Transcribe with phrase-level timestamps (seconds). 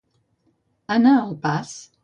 [0.95, 1.79] Anar al pas.